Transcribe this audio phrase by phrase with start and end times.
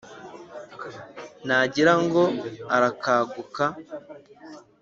[1.47, 2.23] nagira ngo
[2.75, 3.63] arakaguka,